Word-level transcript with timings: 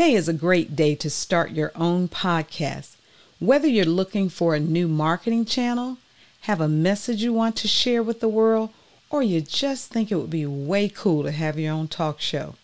Today 0.00 0.14
is 0.14 0.30
a 0.30 0.32
great 0.32 0.74
day 0.74 0.94
to 0.94 1.10
start 1.10 1.50
your 1.50 1.72
own 1.74 2.08
podcast. 2.08 2.96
Whether 3.38 3.68
you're 3.68 3.84
looking 3.84 4.30
for 4.30 4.54
a 4.54 4.58
new 4.58 4.88
marketing 4.88 5.44
channel, 5.44 5.98
have 6.40 6.58
a 6.58 6.68
message 6.68 7.22
you 7.22 7.34
want 7.34 7.54
to 7.56 7.68
share 7.68 8.02
with 8.02 8.20
the 8.20 8.28
world, 8.28 8.70
or 9.10 9.22
you 9.22 9.42
just 9.42 9.90
think 9.90 10.10
it 10.10 10.14
would 10.16 10.30
be 10.30 10.46
way 10.46 10.88
cool 10.88 11.22
to 11.24 11.30
have 11.30 11.58
your 11.58 11.74
own 11.74 11.86
talk 11.86 12.18
show. 12.18 12.54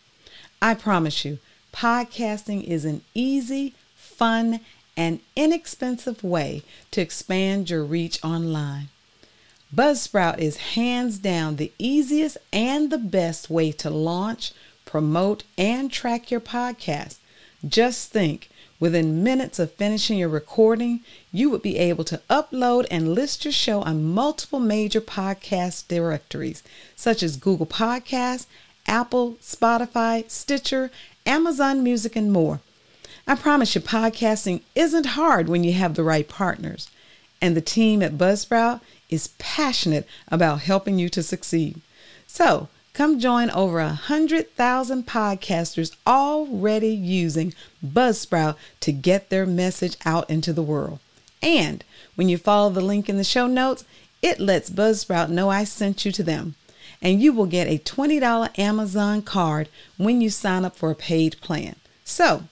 I 0.62 0.72
promise 0.72 1.26
you, 1.26 1.38
podcasting 1.74 2.64
is 2.64 2.86
an 2.86 3.02
easy, 3.12 3.74
fun, 3.96 4.60
and 4.96 5.20
inexpensive 5.36 6.24
way 6.24 6.62
to 6.92 7.02
expand 7.02 7.68
your 7.68 7.84
reach 7.84 8.18
online. 8.24 8.88
Buzzsprout 9.74 10.38
is 10.38 10.56
hands 10.72 11.18
down 11.18 11.56
the 11.56 11.70
easiest 11.78 12.38
and 12.50 12.88
the 12.88 12.96
best 12.96 13.50
way 13.50 13.72
to 13.72 13.90
launch, 13.90 14.54
promote, 14.86 15.44
and 15.58 15.92
track 15.92 16.30
your 16.30 16.40
podcast. 16.40 17.18
Just 17.66 18.10
think 18.10 18.48
within 18.78 19.22
minutes 19.22 19.58
of 19.58 19.72
finishing 19.72 20.18
your 20.18 20.28
recording, 20.28 21.00
you 21.32 21.48
would 21.50 21.62
be 21.62 21.78
able 21.78 22.04
to 22.04 22.20
upload 22.28 22.86
and 22.90 23.14
list 23.14 23.44
your 23.44 23.52
show 23.52 23.82
on 23.82 24.04
multiple 24.04 24.60
major 24.60 25.00
podcast 25.00 25.88
directories 25.88 26.62
such 26.94 27.22
as 27.22 27.36
Google 27.36 27.66
Podcasts, 27.66 28.46
Apple, 28.86 29.36
Spotify, 29.42 30.28
Stitcher, 30.30 30.90
Amazon 31.24 31.82
Music, 31.82 32.14
and 32.16 32.32
more. 32.32 32.60
I 33.26 33.34
promise 33.34 33.74
you, 33.74 33.80
podcasting 33.80 34.60
isn't 34.74 35.06
hard 35.06 35.48
when 35.48 35.64
you 35.64 35.72
have 35.72 35.94
the 35.94 36.04
right 36.04 36.28
partners. 36.28 36.88
And 37.40 37.56
the 37.56 37.60
team 37.60 38.02
at 38.02 38.16
Buzzsprout 38.16 38.80
is 39.10 39.28
passionate 39.38 40.06
about 40.28 40.60
helping 40.60 40.98
you 40.98 41.08
to 41.10 41.22
succeed. 41.22 41.80
So, 42.26 42.68
come 42.96 43.20
join 43.20 43.50
over 43.50 43.78
a 43.78 43.90
hundred 43.90 44.50
thousand 44.56 45.06
podcasters 45.06 45.94
already 46.06 46.88
using 46.88 47.52
Buzzsprout 47.84 48.56
to 48.80 48.90
get 48.90 49.28
their 49.28 49.44
message 49.44 49.98
out 50.06 50.28
into 50.30 50.50
the 50.50 50.62
world. 50.62 50.98
And 51.42 51.84
when 52.14 52.30
you 52.30 52.38
follow 52.38 52.70
the 52.70 52.80
link 52.80 53.10
in 53.10 53.18
the 53.18 53.22
show 53.22 53.46
notes, 53.46 53.84
it 54.22 54.40
lets 54.40 54.70
Buzzsprout 54.70 55.28
know 55.28 55.50
I 55.50 55.64
sent 55.64 56.06
you 56.06 56.12
to 56.12 56.22
them. 56.22 56.54
And 57.02 57.20
you 57.20 57.34
will 57.34 57.44
get 57.44 57.68
a 57.68 57.78
$20 57.78 58.58
Amazon 58.58 59.20
card 59.20 59.68
when 59.98 60.22
you 60.22 60.30
sign 60.30 60.64
up 60.64 60.74
for 60.74 60.90
a 60.90 60.94
paid 60.94 61.38
plan. 61.42 61.76
So 62.02 62.44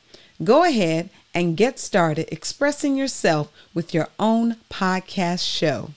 go 0.43 0.63
ahead 0.63 1.09
and 1.33 1.57
get 1.57 1.79
started 1.79 2.31
expressing 2.31 2.97
yourself 2.97 3.51
with 3.73 3.95
your 3.95 4.09
own 4.19 4.57
podcast 4.69 5.51
show. 5.51 5.93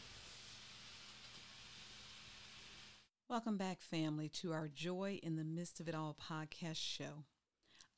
Welcome 3.38 3.58
back, 3.58 3.82
family, 3.82 4.30
to 4.30 4.52
our 4.52 4.68
Joy 4.68 5.20
in 5.22 5.36
the 5.36 5.44
Midst 5.44 5.80
of 5.80 5.88
It 5.88 5.94
All 5.94 6.18
podcast 6.20 6.78
show. 6.78 7.26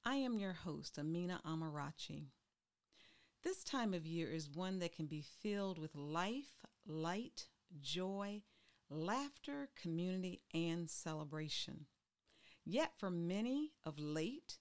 I 0.04 0.16
am 0.16 0.38
your 0.38 0.52
host, 0.52 0.98
Aminah 0.98 1.42
Amarachi. 1.44 2.26
This 3.42 3.64
time 3.64 3.94
of 3.94 4.06
year 4.06 4.30
is 4.30 4.50
one 4.50 4.80
that 4.80 4.94
can 4.94 5.06
be 5.06 5.24
filled 5.42 5.80
with 5.80 5.96
life, 5.96 6.66
light, 6.86 7.48
joy, 7.80 8.42
laughter, 8.90 9.70
community, 9.82 10.42
and 10.54 10.90
celebration. 10.90 11.86
Yet, 12.66 12.92
for 12.98 13.10
many 13.10 13.72
of 13.86 13.98
late, 13.98 14.58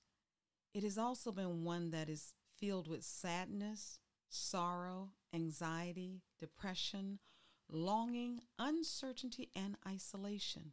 it 0.73 0.85
has 0.85 0.97
also 0.97 1.33
been 1.33 1.65
one 1.65 1.91
that 1.91 2.09
is 2.09 2.35
filled 2.57 2.87
with 2.87 3.03
sadness, 3.03 3.99
sorrow, 4.29 5.11
anxiety, 5.35 6.23
depression, 6.39 7.19
longing, 7.71 8.41
uncertainty, 8.59 9.51
and 9.55 9.77
isolation. 9.87 10.73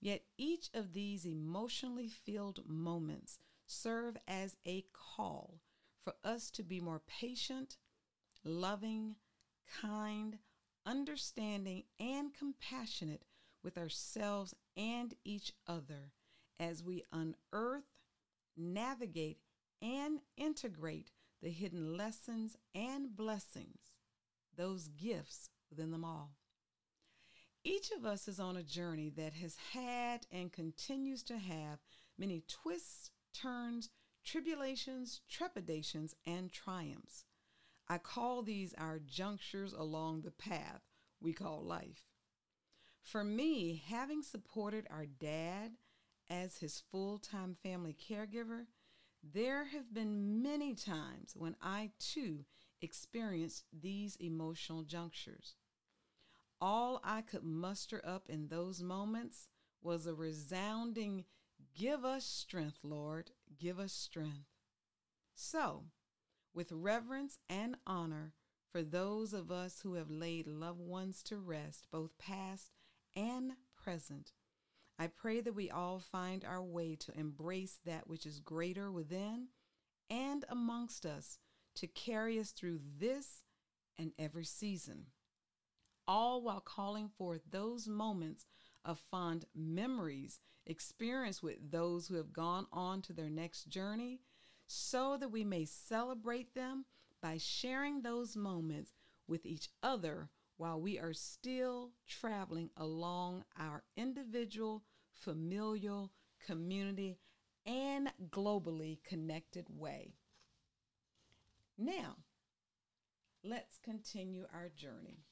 Yet 0.00 0.22
each 0.36 0.68
of 0.74 0.92
these 0.92 1.24
emotionally 1.24 2.08
filled 2.08 2.68
moments 2.68 3.38
serve 3.66 4.16
as 4.26 4.56
a 4.66 4.84
call 4.92 5.60
for 6.02 6.14
us 6.24 6.50
to 6.52 6.62
be 6.62 6.80
more 6.80 7.00
patient, 7.00 7.76
loving, 8.44 9.14
kind, 9.80 10.38
understanding, 10.84 11.84
and 12.00 12.34
compassionate 12.34 13.24
with 13.62 13.78
ourselves 13.78 14.54
and 14.76 15.14
each 15.24 15.52
other 15.68 16.12
as 16.58 16.82
we 16.82 17.04
unearth, 17.12 17.84
navigate, 18.56 19.38
and 19.80 20.20
integrate 20.36 21.12
the 21.42 21.50
hidden 21.50 21.96
lessons 21.96 22.56
and 22.74 23.16
blessings, 23.16 23.92
those 24.56 24.88
gifts 24.88 25.50
within 25.72 25.90
them 25.90 26.04
all. 26.04 26.32
Each 27.64 27.90
of 27.92 28.04
us 28.04 28.28
is 28.28 28.38
on 28.38 28.56
a 28.56 28.62
journey 28.62 29.10
that 29.16 29.34
has 29.34 29.56
had 29.72 30.26
and 30.30 30.52
continues 30.52 31.22
to 31.24 31.38
have 31.38 31.78
many 32.18 32.42
twists, 32.48 33.10
turns, 33.32 33.88
tribulations, 34.24 35.20
trepidations, 35.28 36.14
and 36.26 36.52
triumphs. 36.52 37.24
I 37.88 37.98
call 37.98 38.42
these 38.42 38.74
our 38.78 38.98
junctures 38.98 39.72
along 39.72 40.22
the 40.22 40.30
path 40.30 40.82
we 41.20 41.32
call 41.32 41.62
life. 41.62 42.04
For 43.02 43.24
me, 43.24 43.82
having 43.88 44.22
supported 44.22 44.86
our 44.90 45.06
dad 45.06 45.72
as 46.28 46.58
his 46.58 46.82
full 46.90 47.18
time 47.18 47.56
family 47.62 47.94
caregiver, 47.94 48.66
there 49.22 49.66
have 49.66 49.94
been 49.94 50.42
many 50.42 50.74
times 50.74 51.32
when 51.34 51.56
I 51.62 51.90
too 51.98 52.44
experienced 52.80 53.64
these 53.72 54.16
emotional 54.16 54.82
junctures. 54.82 55.54
All 56.64 57.00
I 57.02 57.22
could 57.22 57.42
muster 57.42 58.00
up 58.04 58.28
in 58.28 58.46
those 58.46 58.84
moments 58.84 59.48
was 59.82 60.06
a 60.06 60.14
resounding, 60.14 61.24
Give 61.74 62.04
us 62.04 62.24
strength, 62.24 62.78
Lord, 62.84 63.32
give 63.58 63.80
us 63.80 63.92
strength. 63.92 64.46
So, 65.34 65.86
with 66.54 66.70
reverence 66.70 67.38
and 67.48 67.78
honor 67.84 68.34
for 68.70 68.80
those 68.80 69.32
of 69.32 69.50
us 69.50 69.80
who 69.82 69.94
have 69.94 70.08
laid 70.08 70.46
loved 70.46 70.78
ones 70.78 71.24
to 71.24 71.38
rest, 71.38 71.88
both 71.90 72.16
past 72.16 72.70
and 73.16 73.54
present, 73.76 74.30
I 75.00 75.08
pray 75.08 75.40
that 75.40 75.56
we 75.56 75.68
all 75.68 75.98
find 75.98 76.44
our 76.44 76.62
way 76.62 76.94
to 76.94 77.18
embrace 77.18 77.80
that 77.84 78.06
which 78.06 78.24
is 78.24 78.38
greater 78.38 78.88
within 78.88 79.48
and 80.08 80.44
amongst 80.48 81.06
us 81.06 81.38
to 81.74 81.88
carry 81.88 82.38
us 82.38 82.52
through 82.52 82.78
this 83.00 83.42
and 83.98 84.12
every 84.16 84.44
season 84.44 85.06
all 86.06 86.42
while 86.42 86.60
calling 86.60 87.08
forth 87.08 87.42
those 87.50 87.88
moments 87.88 88.46
of 88.84 88.98
fond 88.98 89.44
memories 89.54 90.40
experienced 90.66 91.42
with 91.42 91.70
those 91.70 92.06
who 92.06 92.14
have 92.16 92.32
gone 92.32 92.66
on 92.72 93.02
to 93.02 93.12
their 93.12 93.30
next 93.30 93.68
journey, 93.68 94.20
so 94.66 95.16
that 95.18 95.30
we 95.30 95.44
may 95.44 95.64
celebrate 95.64 96.54
them 96.54 96.84
by 97.20 97.36
sharing 97.38 98.02
those 98.02 98.36
moments 98.36 98.92
with 99.26 99.44
each 99.46 99.68
other 99.82 100.28
while 100.56 100.80
we 100.80 100.98
are 100.98 101.12
still 101.12 101.90
traveling 102.06 102.70
along 102.76 103.44
our 103.58 103.82
individual, 103.96 104.82
familial, 105.12 106.12
community, 106.46 107.18
and 107.66 108.12
globally 108.30 108.98
connected 109.04 109.66
way. 109.68 110.14
Now, 111.78 112.16
let's 113.44 113.78
continue 113.78 114.46
our 114.52 114.68
journey. 114.68 115.24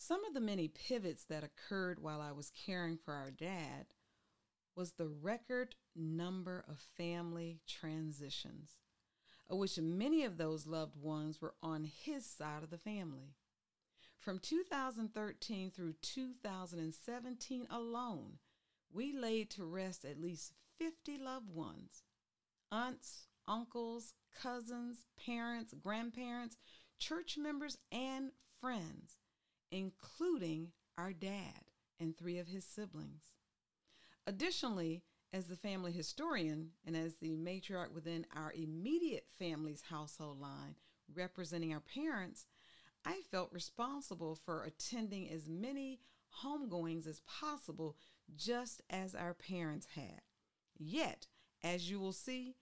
Some 0.00 0.24
of 0.24 0.32
the 0.32 0.40
many 0.40 0.68
pivots 0.68 1.24
that 1.24 1.42
occurred 1.42 1.98
while 1.98 2.20
I 2.20 2.30
was 2.30 2.52
caring 2.64 2.96
for 2.96 3.14
our 3.14 3.32
dad 3.32 3.86
was 4.76 4.92
the 4.92 5.08
record 5.08 5.74
number 5.96 6.64
of 6.68 6.78
family 6.78 7.58
transitions, 7.66 8.76
of 9.50 9.58
which 9.58 9.76
many 9.76 10.22
of 10.22 10.36
those 10.38 10.68
loved 10.68 10.96
ones 10.96 11.42
were 11.42 11.56
on 11.64 11.82
his 11.82 12.24
side 12.24 12.62
of 12.62 12.70
the 12.70 12.78
family. 12.78 13.34
From 14.20 14.38
2013 14.38 15.72
through 15.72 15.94
2017 16.00 17.66
alone, 17.68 18.38
we 18.92 19.12
laid 19.12 19.50
to 19.50 19.64
rest 19.64 20.04
at 20.04 20.20
least 20.20 20.52
50 20.78 21.18
loved 21.18 21.50
ones 21.50 22.04
aunts, 22.70 23.26
uncles, 23.48 24.14
cousins, 24.40 25.02
parents, 25.26 25.74
grandparents, 25.74 26.56
church 27.00 27.36
members, 27.36 27.78
and 27.90 28.30
friends 28.60 29.17
including 29.70 30.72
our 30.96 31.12
dad 31.12 31.70
and 32.00 32.16
three 32.16 32.38
of 32.38 32.48
his 32.48 32.64
siblings. 32.64 33.24
Additionally, 34.26 35.02
as 35.32 35.46
the 35.46 35.56
family 35.56 35.92
historian 35.92 36.70
and 36.86 36.96
as 36.96 37.16
the 37.16 37.36
matriarch 37.36 37.92
within 37.92 38.26
our 38.34 38.52
immediate 38.52 39.26
family's 39.38 39.82
household 39.90 40.40
line, 40.40 40.74
representing 41.14 41.72
our 41.72 41.80
parents, 41.80 42.46
I 43.04 43.20
felt 43.30 43.52
responsible 43.52 44.34
for 44.34 44.64
attending 44.64 45.30
as 45.30 45.48
many 45.48 46.00
homegoings 46.42 47.06
as 47.06 47.20
possible, 47.20 47.96
just 48.36 48.82
as 48.90 49.14
our 49.14 49.34
parents 49.34 49.86
had. 49.94 50.20
Yet, 50.78 51.26
as 51.62 51.90
you 51.90 51.98
will 51.98 52.12
see, 52.12 52.56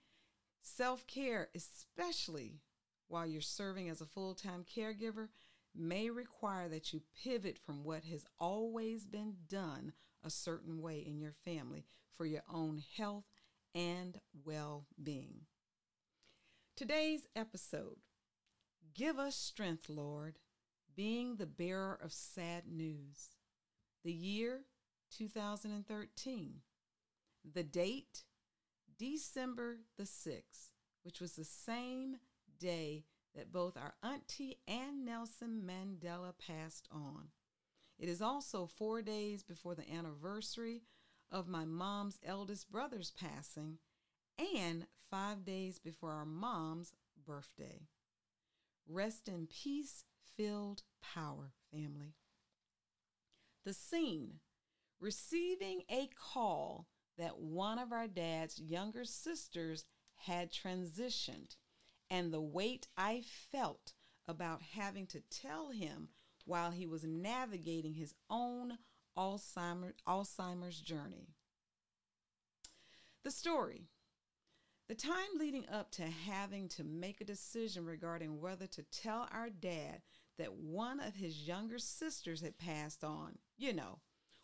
self 0.63 1.07
care, 1.07 1.49
especially 1.55 2.61
while 3.09 3.27
you're 3.27 3.41
serving 3.41 3.89
as 3.89 4.01
a 4.01 4.07
full 4.07 4.35
time 4.35 4.65
caregiver, 4.65 5.29
may 5.79 6.11
require 6.11 6.69
that 6.69 6.93
you 6.93 7.03
pivot 7.23 7.59
from 7.59 7.85
what 7.85 8.05
has 8.05 8.25
always 8.39 9.05
been 9.05 9.35
done 9.49 9.93
a 10.25 10.31
certain 10.31 10.81
way 10.81 10.99
in 10.99 11.21
your 11.21 11.35
family 11.45 11.85
for 12.17 12.27
your 12.27 12.43
own 12.53 12.83
health 12.97 13.25
and 13.75 14.21
well 14.45 14.87
being. 15.03 15.43
Today's 16.77 17.27
episode 17.35 17.97
Give 18.95 19.19
Us 19.19 19.37
Strength, 19.37 19.89
Lord, 19.89 20.39
being 20.95 21.37
the 21.37 21.47
bearer 21.47 21.99
of 22.03 22.13
sad 22.13 22.65
news. 22.67 23.37
The 24.05 24.13
year 24.13 24.63
2013. 25.17 26.55
The 27.55 27.63
date 27.63 28.25
December 28.99 29.79
the 29.97 30.05
6th, 30.05 30.71
which 31.03 31.21
was 31.21 31.33
the 31.33 31.45
same 31.45 32.17
day 32.59 33.05
that 33.37 33.53
both 33.53 33.77
our 33.77 33.95
auntie 34.03 34.59
and 34.67 35.05
Nelson 35.05 35.63
Mandela 35.65 36.33
passed 36.39 36.89
on. 36.91 37.29
It 37.99 38.09
is 38.09 38.21
also 38.21 38.67
four 38.67 39.03
days 39.03 39.43
before 39.43 39.75
the 39.75 39.91
anniversary 39.91 40.83
of 41.31 41.49
my 41.49 41.65
mom's 41.65 42.19
eldest 42.25 42.71
brother's 42.71 43.11
passing 43.11 43.79
and 44.39 44.87
five 45.11 45.45
days 45.45 45.79
before 45.79 46.13
our 46.13 46.27
mom's 46.27 46.93
birthday. 47.27 47.87
Rest 48.89 49.29
in 49.29 49.47
peace, 49.47 50.05
filled 50.37 50.83
power, 51.03 51.53
family. 51.73 52.15
The 53.65 53.73
scene 53.73 54.41
receiving 55.01 55.83
a 55.91 56.09
call 56.33 56.87
that 57.19 57.39
one 57.39 57.79
of 57.79 57.93
our 57.93 58.07
dad's 58.07 58.61
younger 58.61 59.05
sisters 59.05 59.85
had 60.27 60.53
transitioned, 60.53 61.57
and 62.11 62.33
the 62.33 62.41
weight 62.41 62.87
I 62.97 63.23
felt 63.51 63.93
about 64.29 64.63
having 64.75 65.07
to 65.09 65.21
tell 65.31 65.71
him 65.71 66.09
while 66.45 66.71
he 66.71 66.87
was 66.87 67.05
navigating 67.05 67.95
his 67.95 68.15
own 68.31 68.79
Alzheimer, 69.17 69.93
Alzheimer's 70.07 70.81
journey. 70.81 71.29
The 73.25 73.31
story. 73.31 73.89
The 74.89 74.95
time 74.95 75.39
leading 75.39 75.69
up 75.69 75.91
to 75.93 76.05
having 76.05 76.69
to 76.71 76.85
make 76.85 77.21
a 77.21 77.25
decision 77.25 77.85
regarding 77.85 78.41
whether 78.41 78.69
to 78.69 78.85
tell 78.85 79.29
our 79.33 79.51
dad 79.51 80.03
that 80.39 80.55
one 80.55 81.01
of 81.01 81.17
his 81.17 81.49
younger 81.49 81.79
sisters 81.79 82.41
had 82.41 82.59
passed 82.59 83.03
on, 83.03 83.39
you 83.57 83.73
know, 83.73 83.99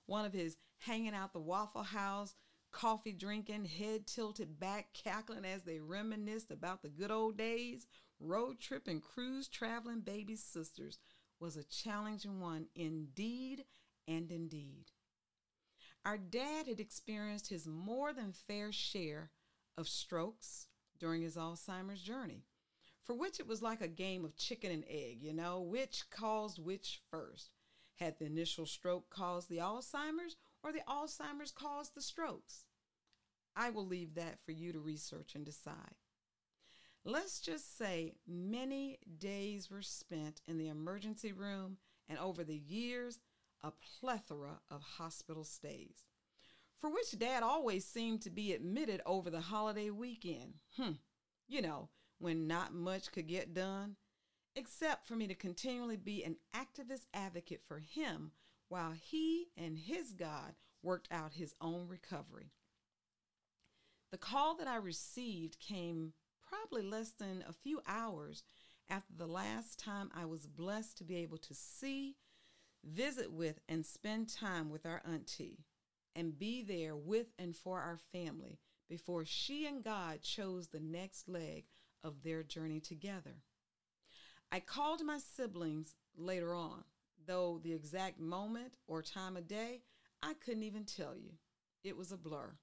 one 0.07 0.25
of 0.25 0.33
his 0.33 0.57
hanging 0.79 1.15
out 1.15 1.33
the 1.33 1.39
Waffle 1.39 1.85
House, 1.85 2.35
coffee 2.73 3.13
drinking, 3.13 3.67
head 3.67 4.07
tilted 4.07 4.59
back, 4.59 4.93
cackling 4.95 5.45
as 5.45 5.63
they 5.63 5.79
reminisced 5.79 6.51
about 6.51 6.83
the 6.83 6.89
good 6.89 7.11
old 7.11 7.37
days, 7.37 7.87
road 8.19 8.61
trip 8.61 8.89
and 8.89 9.03
cruise 9.03 9.49
traveling 9.49 10.01
baby 10.01 10.37
sisters 10.37 10.99
was 11.39 11.57
a 11.57 11.65
challenging 11.65 12.41
one 12.41 12.67
indeed 12.75 13.65
and 14.09 14.31
indeed. 14.31 14.87
Our 16.05 16.19
dad 16.19 16.67
had 16.67 16.81
experienced 16.81 17.49
his 17.49 17.67
more 17.67 18.13
than 18.13 18.33
fair 18.33 18.73
share 18.73 19.31
of 19.77 19.89
strokes 19.89 20.67
during 20.99 21.23
his 21.23 21.37
Alzheimer's 21.37 22.03
journey, 22.03 22.45
for 23.03 23.15
which 23.15 23.41
it 23.41 23.47
was 23.47 23.63
like 23.63 23.81
a 23.81 23.89
game 23.89 24.25
of 24.25 24.37
chicken 24.37 24.71
and 24.73 24.85
egg, 24.89 25.23
you 25.23 25.33
know, 25.33 25.61
which 25.61 26.05
caused 26.11 26.59
which 26.59 27.01
first. 27.11 27.51
Had 27.97 28.19
the 28.19 28.25
initial 28.25 28.67
stroke 28.67 29.11
caused 29.11 29.49
the 29.49 29.59
Alzheimer's 29.59 30.37
or 30.63 30.73
the 30.73 30.83
Alzheimer's 30.89 31.51
caused 31.51 31.95
the 31.95 32.03
strokes? 32.03 32.65
I 33.55 33.71
will 33.71 33.87
leave 33.87 34.15
that 34.15 34.39
for 34.45 34.53
you 34.53 34.73
to 34.73 34.79
research 34.79 35.35
and 35.35 35.45
decide. 35.45 35.97
Let's 37.05 37.41
just 37.41 37.77
say 37.77 38.15
many 38.27 38.99
days 39.19 39.71
were 39.71 39.83
spent 39.83 40.41
in 40.47 40.59
the 40.59 40.69
emergency 40.69 41.33
room 41.33 41.79
and 42.09 42.19
over 42.19 42.45
the 42.45 42.57
years, 42.57 43.19
a 43.63 43.73
plethora 44.01 44.61
of 44.71 44.83
hospital 44.83 45.45
stays, 45.45 46.05
for 46.77 46.91
which 46.91 47.19
dad 47.19 47.43
always 47.43 47.85
seemed 47.85 48.23
to 48.23 48.31
be 48.31 48.53
admitted 48.53 49.01
over 49.07 49.31
the 49.31 49.41
holiday 49.41 49.91
weekend. 49.91 50.55
Hmm, 50.77 50.93
you 51.49 51.63
know, 51.63 51.89
when 52.19 52.47
not 52.47 52.75
much 52.75 53.13
could 53.13 53.27
get 53.27 53.55
done, 53.55 53.97
except 54.55 55.07
for 55.07 55.17
me 55.17 55.27
to 55.27 55.35
continually 55.35 55.97
be 55.97 56.25
an 56.25 56.37
activist 56.55 57.07
advocate 57.15 57.63
for 57.67 57.79
him 57.79 58.33
while 58.73 58.95
he 58.99 59.49
and 59.55 59.77
his 59.77 60.15
God 60.15 60.55
worked 60.83 61.07
out 61.11 61.35
his 61.35 61.55
own 61.61 61.87
recovery. 61.89 62.53
The 64.11 64.17
call 64.17 64.57
that 64.57 64.67
I 64.67 64.77
received 64.77 65.61
came 65.61 66.15
probably 66.49 66.81
less 66.83 67.11
than 67.11 67.45
a 67.47 67.53
few 67.53 67.83
hours 67.87 68.45
after 68.89 69.13
the 69.15 69.27
last 69.27 69.79
time 69.79 70.11
I 70.15 70.25
was 70.25 70.47
blessed 70.47 70.97
to 70.97 71.05
be 71.05 71.17
able 71.17 71.37
to 71.37 71.53
see, 71.53 72.17
visit 72.83 73.31
with, 73.31 73.61
and 73.69 73.85
spend 73.85 74.31
time 74.31 74.71
with 74.71 74.87
our 74.87 75.03
auntie 75.07 75.67
and 76.17 76.39
be 76.39 76.63
there 76.63 76.97
with 76.97 77.27
and 77.39 77.55
for 77.55 77.79
our 77.79 77.99
family 78.11 78.59
before 78.89 79.27
she 79.27 79.67
and 79.67 79.85
God 79.85 80.23
chose 80.23 80.69
the 80.69 80.81
next 80.81 81.29
leg 81.29 81.65
of 82.03 82.23
their 82.23 82.43
journey 82.43 82.81
together. 82.81 83.43
I 84.51 84.61
called 84.61 85.05
my 85.05 85.19
siblings 85.19 85.95
later 86.17 86.55
on, 86.55 86.85
though 87.27 87.61
the 87.63 87.73
exact 87.73 88.21
moment 88.21 88.77
or 88.87 89.03
time 89.03 89.37
of 89.37 89.47
day 89.49 89.83
I 90.23 90.35
couldn't 90.35 90.63
even 90.63 90.85
tell 90.85 91.17
you. 91.17 91.33
It 91.83 91.97
was 91.97 92.13
a 92.13 92.17
blur. 92.17 92.55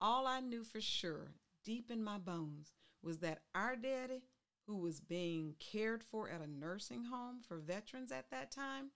All 0.00 0.26
I 0.26 0.40
knew 0.40 0.64
for 0.64 0.80
sure, 0.80 1.34
deep 1.64 1.90
in 1.90 2.02
my 2.02 2.18
bones, 2.18 2.72
was 3.02 3.18
that 3.18 3.42
our 3.54 3.76
daddy, 3.76 4.24
who 4.66 4.78
was 4.78 5.00
being 5.00 5.54
cared 5.60 6.02
for 6.02 6.28
at 6.28 6.40
a 6.40 6.50
nursing 6.50 7.04
home 7.04 7.40
for 7.46 7.58
veterans 7.58 8.10
at 8.10 8.30
that 8.30 8.50
time, 8.50 8.90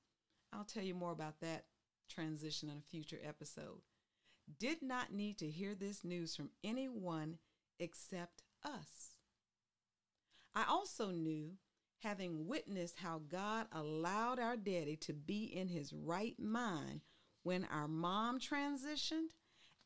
I'll 0.53 0.65
tell 0.65 0.83
you 0.83 0.95
more 0.95 1.13
about 1.13 1.41
that 1.41 1.67
transition 2.09 2.69
in 2.69 2.79
a 2.79 2.91
future 2.91 3.21
episode, 3.23 3.83
did 4.59 4.83
not 4.83 5.13
need 5.13 5.39
to 5.39 5.51
hear 5.51 5.75
this 5.75 6.05
news 6.05 6.35
from 6.35 6.51
anyone 6.65 7.39
except 7.79 8.43
us. 8.65 9.19
I 10.55 10.65
also 10.69 11.11
knew, 11.11 11.53
having 12.03 12.47
witnessed 12.47 12.99
how 12.99 13.21
God 13.29 13.67
allowed 13.73 14.39
our 14.39 14.57
daddy 14.57 14.97
to 14.97 15.13
be 15.13 15.45
in 15.45 15.69
his 15.69 15.93
right 15.93 16.39
mind 16.39 17.03
when 17.43 17.65
our 17.65 17.89
mom 17.89 18.39
transitioned 18.39 19.31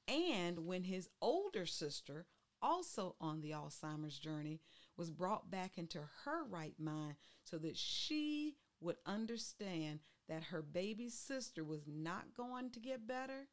and 0.09 0.67
when 0.67 0.85
his 0.85 1.09
older 1.21 1.67
sister 1.67 2.27
also 2.63 3.17
on 3.21 3.41
the 3.41 3.51
Alzheimer's 3.51 4.19
journey, 4.19 4.61
was 4.97 5.11
brought 5.11 5.51
back 5.51 5.77
into 5.77 5.99
her 6.25 6.45
right 6.49 6.79
mind 6.79 7.17
so 7.45 7.59
that 7.59 7.77
she 7.77 8.55
would 8.81 8.97
understand 9.05 9.99
that 10.29 10.45
her 10.45 10.63
baby 10.63 11.09
sister 11.09 11.65
was 11.65 11.83
not 11.87 12.35
going 12.37 12.71
to 12.71 12.81
get 12.81 13.07
better, 13.07 13.49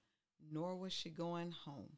nor 0.51 0.75
was 0.75 0.93
she 0.93 1.09
going 1.09 1.51
home. 1.51 1.97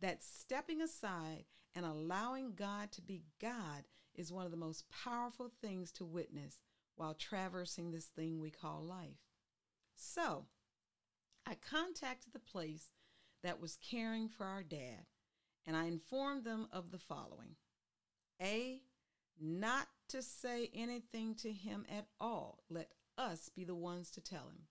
That 0.00 0.22
stepping 0.22 0.80
aside 0.80 1.44
and 1.74 1.84
allowing 1.84 2.52
God 2.54 2.92
to 2.92 3.02
be 3.02 3.24
God 3.40 3.84
is 4.16 4.32
one 4.32 4.44
of 4.44 4.50
the 4.50 4.56
most 4.56 4.84
powerful 4.90 5.50
things 5.60 5.92
to 5.92 6.04
witness 6.04 6.60
while 6.96 7.14
traversing 7.14 7.90
this 7.90 8.06
thing 8.06 8.40
we 8.40 8.50
call 8.50 8.82
life. 8.82 9.20
So, 9.94 10.46
I 11.46 11.54
contacted 11.54 12.32
the 12.32 12.38
place 12.38 12.92
that 13.42 13.60
was 13.60 13.78
caring 13.88 14.28
for 14.28 14.44
our 14.44 14.62
dad 14.62 15.06
and 15.66 15.76
I 15.76 15.86
informed 15.86 16.44
them 16.44 16.68
of 16.72 16.90
the 16.90 16.98
following 16.98 17.56
A, 18.40 18.80
not 19.40 19.88
to 20.08 20.22
say 20.22 20.70
anything 20.74 21.34
to 21.36 21.52
him 21.52 21.84
at 21.88 22.06
all. 22.20 22.62
Let 22.70 22.92
us 23.18 23.50
be 23.54 23.64
the 23.64 23.74
ones 23.74 24.10
to 24.12 24.20
tell 24.20 24.48
him. 24.48 24.66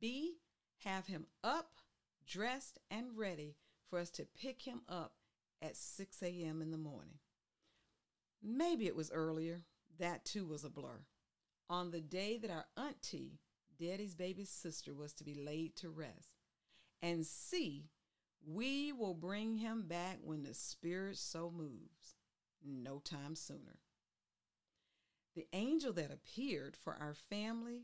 B, 0.00 0.36
have 0.84 1.06
him 1.06 1.26
up, 1.42 1.72
dressed, 2.26 2.78
and 2.90 3.16
ready 3.16 3.56
for 3.88 3.98
us 3.98 4.10
to 4.10 4.26
pick 4.40 4.62
him 4.62 4.82
up 4.88 5.14
at 5.62 5.76
6 5.76 6.22
a.m. 6.22 6.60
in 6.60 6.70
the 6.70 6.78
morning. 6.78 7.18
Maybe 8.42 8.86
it 8.86 8.96
was 8.96 9.10
earlier. 9.10 9.62
That 9.98 10.24
too 10.24 10.46
was 10.46 10.64
a 10.64 10.70
blur. 10.70 11.00
On 11.68 11.90
the 11.90 12.00
day 12.00 12.38
that 12.38 12.50
our 12.50 12.66
auntie, 12.76 13.40
Daddy's 13.78 14.14
baby 14.14 14.44
sister, 14.44 14.94
was 14.94 15.12
to 15.14 15.24
be 15.24 15.34
laid 15.34 15.76
to 15.76 15.90
rest. 15.90 16.30
And 17.02 17.26
see, 17.26 17.90
we 18.46 18.92
will 18.92 19.14
bring 19.14 19.56
him 19.56 19.86
back 19.88 20.18
when 20.22 20.42
the 20.42 20.54
Spirit 20.54 21.18
so 21.18 21.50
moves, 21.50 22.14
no 22.64 22.98
time 22.98 23.34
sooner. 23.34 23.80
The 25.34 25.46
angel 25.52 25.92
that 25.94 26.10
appeared 26.12 26.76
for 26.76 26.94
our 26.94 27.14
family 27.14 27.82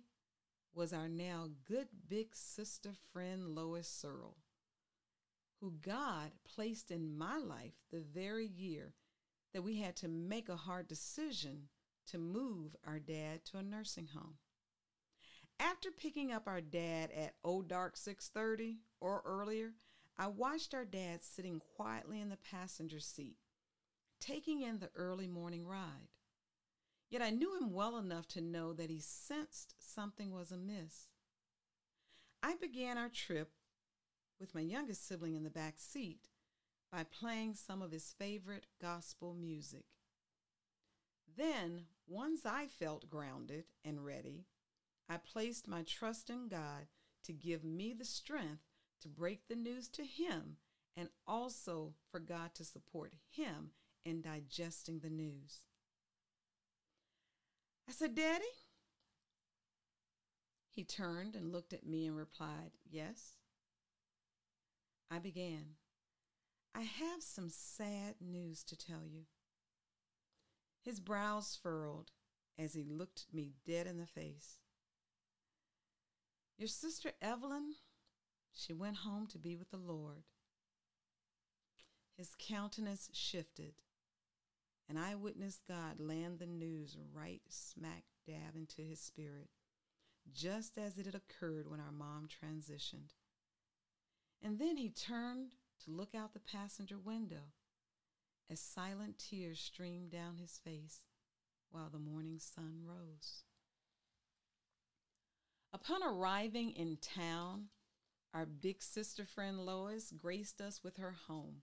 was 0.75 0.93
our 0.93 1.09
now 1.09 1.51
good 1.67 1.89
big 2.09 2.35
sister 2.35 2.93
friend 3.13 3.55
Lois 3.55 3.89
Searle, 3.89 4.39
who 5.61 5.75
God 5.83 6.33
placed 6.45 6.91
in 6.91 7.19
my 7.19 7.37
life 7.37 7.75
the 7.91 8.01
very 8.01 8.47
year 8.47 8.95
that 9.53 9.63
we 9.63 9.79
had 9.79 9.97
to 9.97 10.09
make 10.09 10.49
a 10.49 10.57
hard 10.57 10.89
decision 10.89 11.69
to 12.07 12.19
move 12.19 12.75
our 12.87 12.99
dad 12.99 13.45
to 13.47 13.59
a 13.59 13.63
nursing 13.63 14.09
home. 14.09 14.39
After 15.61 15.91
picking 15.91 16.33
up 16.33 16.49
our 16.49 16.61
dad 16.61 17.11
at 17.13 17.37
Old 17.45 17.69
Dark 17.69 17.97
6:30 17.97 18.81
or 19.01 19.23
earlier, 19.25 19.75
I 20.17 20.27
watched 20.27 20.75
our 20.75 20.85
dad 20.85 21.23
sitting 21.23 21.61
quietly 21.61 22.21
in 22.21 22.29
the 22.29 22.37
passenger 22.37 23.01
seat, 23.01 23.39
taking 24.21 24.61
in 24.61 24.79
the 24.79 24.91
early 24.95 25.29
morning 25.29 25.67
ride. 25.67 26.09
Yet 27.09 27.23
I 27.23 27.31
knew 27.31 27.57
him 27.57 27.73
well 27.73 27.99
enough 27.99 28.27
to 28.29 28.41
know 28.41 28.73
that 28.73 28.91
he 28.91 29.01
sensed 29.01 29.75
something 29.79 30.33
was 30.33 30.51
amiss. 30.51 31.09
I 32.43 32.57
began 32.57 32.99
our 32.99 33.11
trip 33.11 33.53
with 34.41 34.55
my 34.55 34.63
youngest 34.63 35.07
sibling 35.07 35.37
in 35.37 35.45
the 35.45 35.51
back 35.51 35.79
seat 35.79 36.32
by 36.93 37.05
playing 37.05 37.55
some 37.55 37.81
of 37.81 37.91
his 37.91 38.15
favorite 38.19 38.67
gospel 38.81 39.35
music. 39.35 39.87
Then, 41.35 41.87
once 42.07 42.45
I 42.45 42.67
felt 42.67 43.09
grounded 43.09 43.65
and 43.83 44.05
ready, 44.05 44.45
I 45.09 45.17
placed 45.17 45.67
my 45.67 45.83
trust 45.83 46.29
in 46.29 46.49
God 46.49 46.87
to 47.25 47.33
give 47.33 47.65
me 47.65 47.95
the 47.95 48.05
strength 48.05 48.63
to 49.01 49.09
break 49.09 49.49
the 49.49 49.57
news 49.57 49.89
to 49.89 50.05
him 50.05 50.57
and 50.95 51.09
also 51.27 51.95
for 52.11 52.21
God 52.21 52.55
to 52.55 52.65
support 52.65 53.15
him 53.31 53.71
in 54.05 54.21
digesting 54.21 54.99
the 54.99 55.11
news. 55.11 55.61
I 57.89 57.93
said, 57.93 58.15
Daddy? 58.15 58.45
He 60.71 60.85
turned 60.85 61.35
and 61.35 61.53
looked 61.53 61.73
at 61.73 61.87
me 61.87 62.07
and 62.07 62.17
replied, 62.17 62.73
Yes. 62.91 63.37
I 65.11 65.19
began, 65.19 65.77
I 66.75 66.83
have 66.83 67.23
some 67.23 67.51
sad 67.51 68.15
news 68.21 68.65
to 68.65 68.77
tell 68.77 69.05
you. 69.05 69.27
His 70.83 71.01
brows 71.01 71.59
furrowed 71.63 72.11
as 72.59 72.75
he 72.75 72.83
looked 72.83 73.27
me 73.33 73.53
dead 73.67 73.87
in 73.87 73.99
the 73.99 74.07
face. 74.07 74.59
Your 76.57 76.69
sister 76.69 77.13
Evelyn, 77.21 77.75
she 78.53 78.73
went 78.73 78.99
home 78.99 79.27
to 79.29 79.39
be 79.39 79.57
with 79.57 79.71
the 79.71 79.77
Lord. 79.77 80.25
His 82.17 82.35
countenance 82.39 83.11
shifted, 83.13 83.75
and 84.89 84.99
I 84.99 85.15
witnessed 85.15 85.67
God 85.67 85.99
land 85.99 86.39
the 86.39 86.47
news 86.47 86.97
right 87.13 87.43
smack 87.49 88.05
dab 88.27 88.55
into 88.55 88.83
his 88.83 89.01
spirit, 89.01 89.49
just 90.33 90.79
as 90.79 90.99
it 90.99 91.07
had 91.07 91.15
occurred 91.15 91.69
when 91.69 91.81
our 91.81 91.93
mom 91.93 92.29
transitioned. 92.29 93.15
And 94.43 94.59
then 94.59 94.77
he 94.77 94.89
turned 94.89 95.55
to 95.85 95.91
look 95.91 96.15
out 96.15 96.33
the 96.33 96.41
passenger 96.41 96.99
window 96.99 97.53
as 98.51 98.61
silent 98.61 99.19
tears 99.19 99.59
streamed 99.59 100.11
down 100.11 100.37
his 100.37 100.61
face 100.65 101.01
while 101.71 101.89
the 101.91 101.99
morning 101.99 102.39
sun 102.39 102.83
rose. 102.85 103.45
Upon 105.73 106.03
arriving 106.03 106.73
in 106.73 106.99
town, 106.99 107.69
our 108.35 108.45
big 108.45 108.83
sister 108.83 109.25
friend 109.25 109.65
Lois 109.65 110.13
graced 110.17 110.61
us 110.61 110.85
with 110.85 110.99
her 110.99 111.17
home 111.27 111.63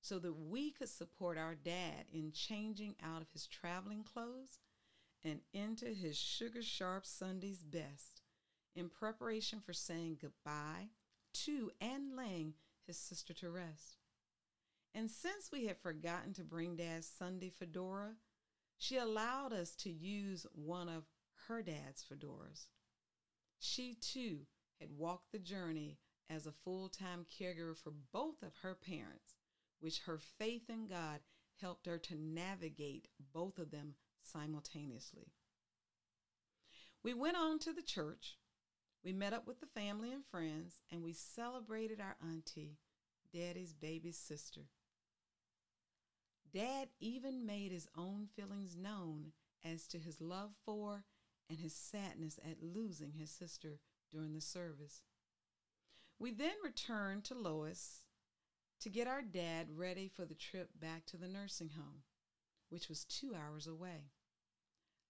so 0.00 0.18
that 0.18 0.32
we 0.32 0.70
could 0.70 0.88
support 0.88 1.38
our 1.38 1.54
dad 1.54 2.06
in 2.12 2.32
changing 2.32 2.94
out 3.02 3.22
of 3.22 3.30
his 3.32 3.46
traveling 3.46 4.02
clothes 4.02 4.58
and 5.24 5.40
into 5.52 5.86
his 5.86 6.16
sugar 6.16 6.62
sharp 6.62 7.04
Sunday's 7.04 7.64
best 7.64 8.22
in 8.74 8.88
preparation 8.88 9.60
for 9.60 9.72
saying 9.72 10.18
goodbye 10.20 10.88
to 11.34 11.70
and 11.80 12.16
laying 12.16 12.54
his 12.88 12.98
sister 12.98 13.32
to 13.34 13.50
rest. 13.50 13.98
And 14.94 15.08
since 15.08 15.50
we 15.52 15.66
had 15.66 15.78
forgotten 15.78 16.32
to 16.34 16.42
bring 16.42 16.74
Dad's 16.74 17.06
Sunday 17.06 17.50
fedora, 17.50 18.14
she 18.78 18.96
allowed 18.96 19.52
us 19.52 19.76
to 19.76 19.90
use 19.90 20.46
one 20.52 20.88
of 20.88 21.04
her 21.46 21.62
dad's 21.62 22.04
fedoras. 22.04 22.66
She 23.60 23.94
too 23.94 24.40
had 24.80 24.90
walked 24.96 25.30
the 25.30 25.38
journey 25.38 25.98
as 26.30 26.46
a 26.46 26.52
full 26.52 26.88
time 26.88 27.26
caregiver 27.30 27.76
for 27.76 27.92
both 28.12 28.42
of 28.42 28.56
her 28.62 28.74
parents, 28.74 29.36
which 29.80 30.00
her 30.00 30.18
faith 30.18 30.68
in 30.68 30.88
God 30.88 31.20
helped 31.60 31.86
her 31.86 31.98
to 31.98 32.14
navigate 32.16 33.08
both 33.32 33.58
of 33.58 33.70
them 33.70 33.94
simultaneously. 34.22 35.32
We 37.02 37.14
went 37.14 37.36
on 37.36 37.58
to 37.60 37.72
the 37.72 37.82
church. 37.82 38.36
We 39.04 39.12
met 39.12 39.32
up 39.32 39.46
with 39.46 39.60
the 39.60 39.66
family 39.66 40.12
and 40.12 40.24
friends, 40.24 40.82
and 40.90 41.02
we 41.02 41.12
celebrated 41.12 42.00
our 42.00 42.16
auntie, 42.26 42.78
Daddy's 43.32 43.72
baby 43.72 44.12
sister. 44.12 44.62
Dad 46.52 46.88
even 47.00 47.46
made 47.46 47.72
his 47.72 47.88
own 47.96 48.26
feelings 48.34 48.76
known 48.76 49.32
as 49.64 49.86
to 49.88 49.98
his 49.98 50.20
love 50.20 50.50
for 50.64 51.04
and 51.48 51.58
his 51.58 51.74
sadness 51.74 52.38
at 52.44 52.62
losing 52.62 53.12
his 53.12 53.30
sister 53.30 53.78
during 54.12 54.34
the 54.34 54.40
service. 54.40 55.02
We 56.18 56.32
then 56.32 56.54
returned 56.64 57.24
to 57.24 57.34
Lois 57.34 58.02
to 58.80 58.90
get 58.90 59.06
our 59.06 59.22
dad 59.22 59.68
ready 59.76 60.08
for 60.08 60.24
the 60.24 60.34
trip 60.34 60.70
back 60.80 61.04
to 61.06 61.16
the 61.16 61.28
nursing 61.28 61.70
home, 61.70 62.02
which 62.70 62.88
was 62.88 63.04
two 63.04 63.34
hours 63.34 63.66
away. 63.66 64.10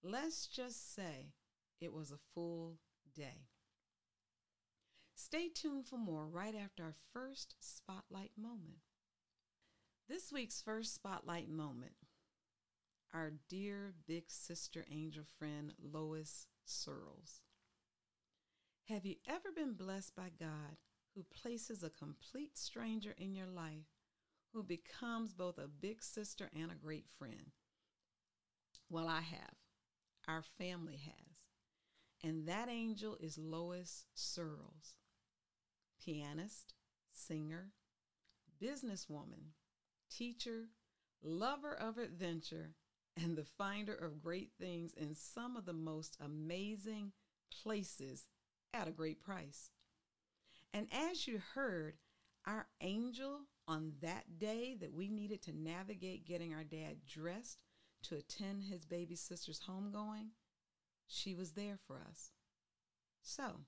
Let's 0.02 0.46
just 0.46 0.94
say 0.94 1.32
it 1.80 1.92
was 1.92 2.10
a 2.10 2.18
full 2.34 2.78
day. 3.14 3.48
Stay 5.20 5.48
tuned 5.48 5.84
for 5.84 5.98
more 5.98 6.28
right 6.28 6.54
after 6.54 6.84
our 6.84 6.94
first 7.12 7.56
spotlight 7.58 8.30
moment. 8.40 8.78
This 10.08 10.32
week's 10.32 10.62
first 10.62 10.94
spotlight 10.94 11.50
moment 11.50 11.94
our 13.12 13.32
dear 13.48 13.94
big 14.06 14.30
sister 14.30 14.86
angel 14.92 15.24
friend 15.36 15.72
Lois 15.82 16.46
Searles. 16.64 17.40
Have 18.88 19.04
you 19.04 19.16
ever 19.28 19.50
been 19.54 19.72
blessed 19.72 20.14
by 20.14 20.30
God 20.38 20.76
who 21.16 21.24
places 21.24 21.82
a 21.82 21.90
complete 21.90 22.56
stranger 22.56 23.14
in 23.18 23.34
your 23.34 23.48
life 23.48 23.90
who 24.52 24.62
becomes 24.62 25.34
both 25.34 25.58
a 25.58 25.66
big 25.66 26.00
sister 26.00 26.48
and 26.54 26.70
a 26.70 26.76
great 26.76 27.08
friend? 27.18 27.50
Well, 28.88 29.08
I 29.08 29.22
have. 29.22 29.56
Our 30.28 30.44
family 30.58 31.00
has. 31.04 31.38
And 32.22 32.46
that 32.46 32.68
angel 32.68 33.16
is 33.20 33.36
Lois 33.36 34.04
Searles, 34.14 34.94
pianist, 36.04 36.74
singer, 37.12 37.72
businesswoman, 38.62 39.52
teacher, 40.10 40.68
lover 41.22 41.74
of 41.74 41.98
adventure, 41.98 42.74
and 43.16 43.36
the 43.36 43.44
finder 43.44 43.94
of 43.94 44.22
great 44.22 44.50
things 44.60 44.92
in 44.94 45.14
some 45.14 45.56
of 45.56 45.66
the 45.66 45.72
most 45.72 46.16
amazing 46.20 47.12
places 47.62 48.26
at 48.72 48.88
a 48.88 48.92
great 48.92 49.20
price. 49.20 49.70
And 50.72 50.86
as 50.92 51.26
you 51.26 51.40
heard, 51.54 51.94
our 52.46 52.66
angel 52.80 53.40
on 53.66 53.92
that 54.00 54.38
day 54.38 54.76
that 54.80 54.92
we 54.92 55.08
needed 55.08 55.42
to 55.42 55.52
navigate 55.52 56.26
getting 56.26 56.54
our 56.54 56.64
dad 56.64 56.98
dressed 57.06 57.58
to 58.04 58.16
attend 58.16 58.64
his 58.64 58.84
baby 58.84 59.16
sister's 59.16 59.62
homegoing, 59.68 60.28
she 61.06 61.34
was 61.34 61.52
there 61.52 61.78
for 61.86 62.00
us. 62.08 62.30
So, 63.22 63.60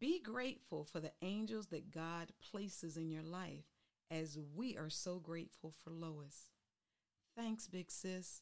be 0.00 0.18
grateful 0.18 0.84
for 0.84 0.98
the 0.98 1.12
angels 1.20 1.66
that 1.66 1.92
God 1.92 2.32
places 2.50 2.96
in 2.96 3.10
your 3.10 3.22
life 3.22 3.66
as 4.10 4.38
we 4.56 4.76
are 4.76 4.88
so 4.88 5.18
grateful 5.18 5.74
for 5.84 5.90
Lois. 5.90 6.50
Thanks, 7.36 7.68
big 7.68 7.90
sis. 7.90 8.40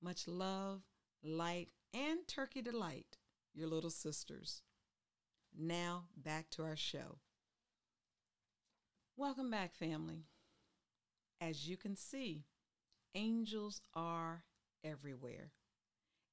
Much 0.00 0.28
love, 0.28 0.82
light, 1.22 1.68
and 1.92 2.20
turkey 2.26 2.62
delight, 2.62 3.18
your 3.52 3.66
little 3.66 3.90
sisters. 3.90 4.62
Now, 5.58 6.04
back 6.16 6.50
to 6.50 6.62
our 6.62 6.76
show. 6.76 7.18
Welcome 9.16 9.50
back, 9.50 9.74
family. 9.74 10.24
As 11.40 11.68
you 11.68 11.76
can 11.76 11.96
see, 11.96 12.44
angels 13.14 13.80
are 13.94 14.44
everywhere, 14.84 15.50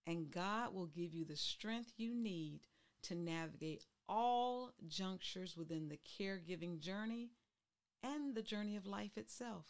and 0.05 0.31
God 0.31 0.73
will 0.73 0.85
give 0.85 1.13
you 1.13 1.25
the 1.25 1.35
strength 1.35 1.93
you 1.97 2.13
need 2.13 2.61
to 3.03 3.15
navigate 3.15 3.85
all 4.09 4.71
junctures 4.87 5.55
within 5.55 5.87
the 5.87 5.99
caregiving 6.19 6.79
journey 6.79 7.29
and 8.03 8.35
the 8.35 8.41
journey 8.41 8.75
of 8.75 8.85
life 8.85 9.17
itself. 9.17 9.67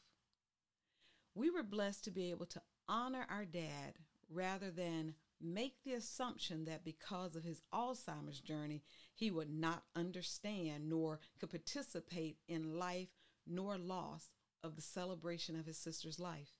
We 1.35 1.49
were 1.49 1.63
blessed 1.63 2.05
to 2.05 2.11
be 2.11 2.31
able 2.31 2.45
to 2.47 2.61
honor 2.87 3.27
our 3.29 3.45
dad 3.45 3.99
rather 4.31 4.71
than 4.71 5.13
make 5.41 5.83
the 5.83 5.93
assumption 5.93 6.65
that 6.65 6.83
because 6.83 7.35
of 7.35 7.43
his 7.43 7.61
Alzheimer's 7.73 8.39
journey, 8.39 8.83
he 9.13 9.29
would 9.29 9.49
not 9.49 9.83
understand 9.95 10.89
nor 10.89 11.19
could 11.39 11.49
participate 11.49 12.37
in 12.47 12.77
life 12.77 13.09
nor 13.45 13.77
loss 13.77 14.29
of 14.63 14.75
the 14.75 14.81
celebration 14.81 15.59
of 15.59 15.65
his 15.65 15.77
sister's 15.77 16.19
life. 16.19 16.59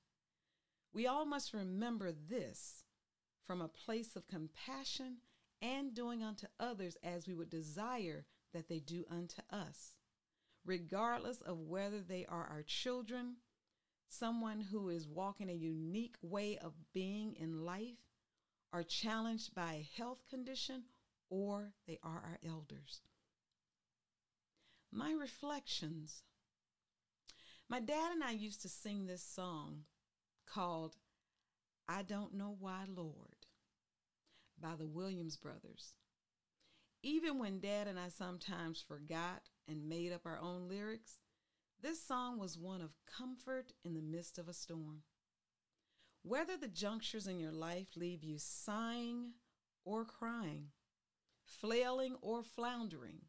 We 0.94 1.08
all 1.08 1.26
must 1.26 1.54
remember 1.54 2.12
this 2.12 2.84
from 3.46 3.62
a 3.62 3.68
place 3.68 4.16
of 4.16 4.28
compassion 4.28 5.18
and 5.62 5.94
doing 5.94 6.24
unto 6.24 6.48
others 6.60 6.98
as 7.04 7.28
we 7.28 7.34
would 7.34 7.50
desire 7.50 8.26
that 8.54 8.68
they 8.68 8.80
do 8.80 9.06
unto 9.10 9.42
us, 9.52 9.96
regardless 10.66 11.42
of 11.42 11.60
whether 11.60 12.02
they 12.02 12.26
are 12.26 12.48
our 12.50 12.64
children, 12.64 13.36
someone 14.08 14.62
who 14.62 14.90
is 14.90 15.08
walking 15.08 15.50
a 15.50 15.54
unique 15.54 16.16
way 16.22 16.58
of 16.58 16.74
being 16.94 17.36
in 17.36 17.66
life, 17.66 17.98
are 18.72 18.84
challenged 18.84 19.54
by 19.56 19.74
a 19.74 19.90
health 19.98 20.20
condition, 20.30 20.84
or 21.30 21.74
they 21.88 22.00
are 22.04 22.24
our 22.24 22.40
elders. 22.48 23.02
My 24.92 25.12
reflections. 25.12 26.24
My 27.68 27.80
dad 27.80 28.12
and 28.12 28.24
I 28.24 28.32
used 28.32 28.62
to 28.64 28.70
sing 28.70 29.06
this 29.06 29.24
song 29.24 29.84
called 30.48 30.96
I 31.88 32.04
Don't 32.04 32.36
Know 32.36 32.56
Why, 32.60 32.86
Lord 32.88 33.39
by 34.62 34.76
the 34.76 34.88
Williams 34.88 35.38
Brothers. 35.38 35.94
Even 37.02 37.40
when 37.40 37.60
dad 37.60 37.88
and 37.88 37.98
I 37.98 38.10
sometimes 38.10 38.84
forgot 38.86 39.44
and 39.68 39.88
made 39.88 40.12
up 40.12 40.26
our 40.26 40.40
own 40.40 40.68
lyrics, 40.68 41.20
this 41.82 42.04
song 42.04 42.40
was 42.40 42.58
one 42.58 42.82
of 42.82 42.98
comfort 43.06 43.72
in 43.86 43.94
the 43.94 44.02
midst 44.02 44.38
of 44.38 44.50
a 44.50 44.54
storm. 44.54 45.04
Whether 46.24 46.58
the 46.58 46.68
junctures 46.68 47.26
in 47.26 47.40
your 47.40 47.54
life 47.54 47.96
leave 47.96 48.24
you 48.24 48.38
sighing 48.38 49.32
or 49.86 50.04
crying, 50.04 50.68
flailing 51.46 52.18
or 52.22 52.44
floundering, 52.44 53.22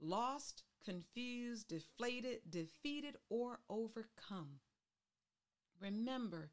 lost, 0.00 0.64
confused, 0.84 1.68
deflated, 1.68 2.40
defeated, 2.50 3.16
or 3.30 3.60
overcome, 3.70 4.58
remember 5.80 6.50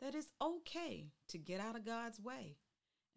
that 0.00 0.16
it's 0.16 0.32
okay 0.42 1.12
to 1.28 1.38
get 1.38 1.60
out 1.60 1.76
of 1.76 1.86
God's 1.86 2.20
way 2.20 2.56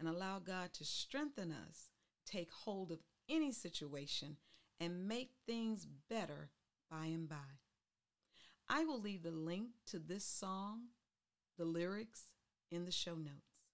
and 0.01 0.09
allow 0.09 0.39
God 0.39 0.73
to 0.73 0.83
strengthen 0.83 1.51
us, 1.51 1.91
take 2.25 2.49
hold 2.51 2.91
of 2.91 3.03
any 3.29 3.51
situation, 3.51 4.37
and 4.79 5.07
make 5.07 5.29
things 5.45 5.85
better 6.09 6.49
by 6.89 7.05
and 7.05 7.29
by. 7.29 7.59
I 8.67 8.83
will 8.83 8.99
leave 8.99 9.21
the 9.21 9.29
link 9.29 9.67
to 9.87 9.99
this 9.99 10.25
song, 10.25 10.87
the 11.59 11.65
lyrics, 11.65 12.29
in 12.71 12.85
the 12.85 12.91
show 12.91 13.13
notes. 13.13 13.67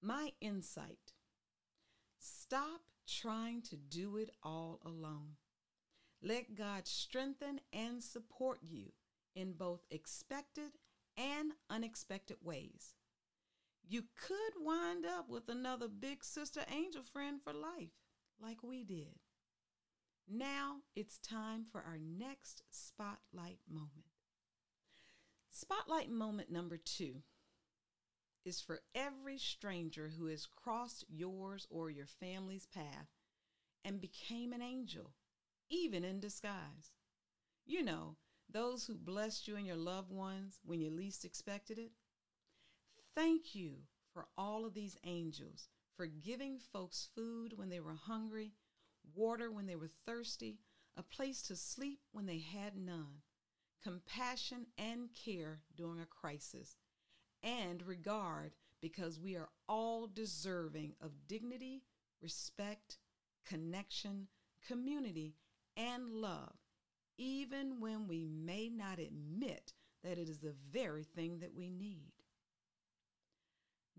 My 0.00 0.30
insight 0.40 1.14
stop 2.20 2.82
trying 3.08 3.62
to 3.62 3.76
do 3.76 4.18
it 4.18 4.30
all 4.44 4.80
alone. 4.84 5.34
Let 6.22 6.54
God 6.54 6.86
strengthen 6.86 7.60
and 7.72 8.04
support 8.04 8.60
you 8.62 8.92
in 9.34 9.54
both 9.54 9.80
expected 9.90 10.70
and 11.16 11.52
unexpected 11.68 12.36
ways. 12.40 12.94
You 13.88 14.02
could 14.16 14.64
wind 14.64 15.06
up 15.06 15.28
with 15.28 15.48
another 15.48 15.86
big 15.88 16.24
sister 16.24 16.62
angel 16.74 17.02
friend 17.02 17.40
for 17.42 17.52
life, 17.52 17.92
like 18.42 18.62
we 18.62 18.82
did. 18.82 19.20
Now 20.28 20.78
it's 20.96 21.18
time 21.18 21.64
for 21.70 21.82
our 21.82 21.98
next 21.98 22.64
spotlight 22.68 23.60
moment. 23.70 24.06
Spotlight 25.50 26.10
moment 26.10 26.50
number 26.50 26.76
two 26.76 27.22
is 28.44 28.60
for 28.60 28.80
every 28.94 29.38
stranger 29.38 30.10
who 30.18 30.26
has 30.26 30.46
crossed 30.46 31.04
yours 31.08 31.66
or 31.70 31.88
your 31.88 32.06
family's 32.06 32.66
path 32.66 33.08
and 33.84 34.00
became 34.00 34.52
an 34.52 34.62
angel, 34.62 35.12
even 35.70 36.04
in 36.04 36.18
disguise. 36.18 36.92
You 37.64 37.84
know, 37.84 38.16
those 38.50 38.86
who 38.86 38.96
blessed 38.96 39.46
you 39.46 39.56
and 39.56 39.66
your 39.66 39.76
loved 39.76 40.10
ones 40.10 40.60
when 40.64 40.80
you 40.80 40.90
least 40.90 41.24
expected 41.24 41.78
it. 41.78 41.92
Thank 43.16 43.54
you 43.54 43.76
for 44.12 44.26
all 44.36 44.66
of 44.66 44.74
these 44.74 44.98
angels 45.02 45.68
for 45.96 46.06
giving 46.06 46.58
folks 46.58 47.08
food 47.14 47.54
when 47.56 47.70
they 47.70 47.80
were 47.80 47.94
hungry, 47.94 48.52
water 49.14 49.50
when 49.50 49.66
they 49.66 49.74
were 49.74 49.88
thirsty, 49.88 50.58
a 50.98 51.02
place 51.02 51.40
to 51.42 51.56
sleep 51.56 52.00
when 52.12 52.26
they 52.26 52.38
had 52.38 52.76
none, 52.76 53.22
compassion 53.82 54.66
and 54.76 55.08
care 55.14 55.62
during 55.74 56.00
a 56.00 56.06
crisis, 56.06 56.76
and 57.42 57.82
regard 57.82 58.52
because 58.82 59.18
we 59.18 59.34
are 59.34 59.48
all 59.66 60.06
deserving 60.06 60.92
of 61.00 61.26
dignity, 61.26 61.82
respect, 62.20 62.98
connection, 63.46 64.28
community, 64.68 65.34
and 65.74 66.10
love 66.10 66.52
even 67.18 67.80
when 67.80 68.06
we 68.06 68.24
may 68.26 68.68
not 68.68 68.98
admit 68.98 69.72
that 70.04 70.18
it 70.18 70.28
is 70.28 70.40
the 70.40 70.54
very 70.70 71.04
thing 71.04 71.38
that 71.40 71.54
we 71.54 71.70
need. 71.70 72.12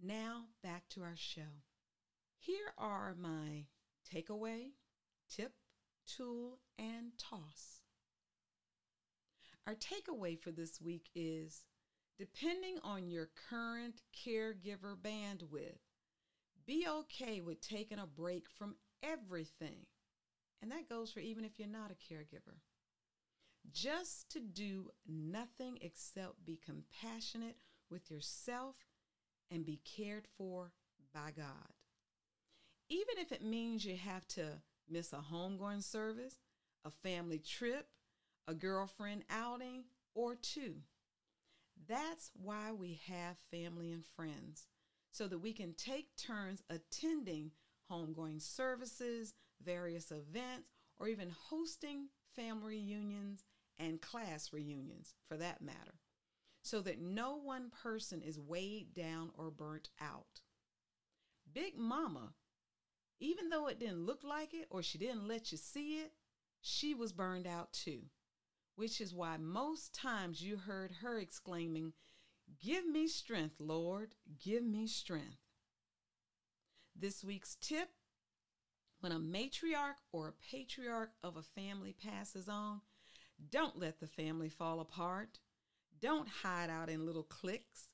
Now, 0.01 0.45
back 0.63 0.87
to 0.89 1.01
our 1.03 1.15
show. 1.15 1.63
Here 2.37 2.73
are 2.77 3.15
my 3.19 3.65
takeaway, 4.13 4.71
tip, 5.29 5.53
tool, 6.05 6.59
and 6.77 7.11
toss. 7.17 7.81
Our 9.65 9.75
takeaway 9.75 10.39
for 10.39 10.51
this 10.51 10.79
week 10.79 11.09
is 11.15 11.65
depending 12.17 12.77
on 12.83 13.09
your 13.09 13.29
current 13.49 14.01
caregiver 14.15 14.95
bandwidth, 14.95 15.81
be 16.65 16.87
okay 16.87 17.41
with 17.41 17.61
taking 17.61 17.99
a 17.99 18.07
break 18.07 18.45
from 18.57 18.75
everything. 19.03 19.85
And 20.61 20.71
that 20.71 20.89
goes 20.89 21.11
for 21.11 21.19
even 21.19 21.43
if 21.43 21.59
you're 21.59 21.67
not 21.67 21.91
a 21.91 22.13
caregiver 22.13 22.59
just 23.71 24.29
to 24.31 24.39
do 24.39 24.91
nothing 25.07 25.77
except 25.81 26.45
be 26.45 26.59
compassionate 26.65 27.57
with 27.89 28.09
yourself 28.09 28.75
and 29.51 29.65
be 29.65 29.79
cared 29.83 30.27
for 30.37 30.71
by 31.13 31.31
God. 31.35 31.73
Even 32.89 33.17
if 33.17 33.31
it 33.31 33.43
means 33.43 33.85
you 33.85 33.95
have 33.97 34.27
to 34.29 34.61
miss 34.89 35.13
a 35.13 35.23
homegoing 35.31 35.83
service, 35.83 36.35
a 36.85 36.89
family 36.89 37.39
trip, 37.39 37.87
a 38.47 38.53
girlfriend 38.53 39.23
outing, 39.29 39.83
or 40.15 40.35
two. 40.35 40.75
That's 41.87 42.31
why 42.41 42.71
we 42.71 42.99
have 43.07 43.37
family 43.51 43.91
and 43.91 44.03
friends, 44.15 44.67
so 45.11 45.27
that 45.27 45.39
we 45.39 45.53
can 45.53 45.73
take 45.73 46.15
turns 46.15 46.63
attending 46.69 47.51
homegoing 47.91 48.41
services, 48.41 49.33
various 49.63 50.11
events, 50.11 50.69
or 50.99 51.07
even 51.07 51.29
hosting 51.29 52.07
family 52.35 52.77
reunions 52.77 53.43
and 53.79 54.01
class 54.01 54.51
reunions 54.53 55.13
for 55.27 55.37
that 55.37 55.61
matter, 55.61 55.99
so 56.67 56.81
that 56.81 56.99
no 56.99 57.37
one 57.37 57.69
person 57.69 58.21
is 58.21 58.39
weighed 58.39 58.93
down 58.93 59.31
or 59.37 59.49
burnt 59.49 59.89
out. 60.01 60.41
Big 61.53 61.77
Mama, 61.77 62.33
even 63.19 63.49
though 63.49 63.67
it 63.67 63.79
didn't 63.79 64.05
look 64.05 64.23
like 64.23 64.53
it 64.53 64.67
or 64.69 64.83
she 64.83 64.97
didn't 64.97 65.27
let 65.27 65.51
you 65.51 65.57
see 65.57 65.99
it, 65.99 66.11
she 66.61 66.93
was 66.93 67.13
burned 67.13 67.47
out 67.47 67.71
too, 67.71 68.01
which 68.75 68.99
is 68.99 69.13
why 69.13 69.37
most 69.37 69.93
times 69.93 70.41
you 70.41 70.57
heard 70.57 70.91
her 71.01 71.17
exclaiming, 71.17 71.93
Give 72.61 72.85
me 72.85 73.07
strength, 73.07 73.55
Lord, 73.59 74.15
give 74.43 74.63
me 74.63 74.87
strength. 74.87 75.37
This 76.95 77.23
week's 77.23 77.55
tip 77.61 77.89
when 78.99 79.11
a 79.11 79.19
matriarch 79.19 80.01
or 80.11 80.27
a 80.27 80.51
patriarch 80.51 81.11
of 81.23 81.37
a 81.37 81.43
family 81.43 81.93
passes 81.93 82.49
on, 82.49 82.81
don't 83.51 83.77
let 83.77 83.99
the 83.99 84.07
family 84.07 84.49
fall 84.49 84.79
apart. 84.79 85.39
Don't 86.01 86.27
hide 86.27 86.69
out 86.69 86.89
in 86.89 87.05
little 87.05 87.23
cliques. 87.23 87.89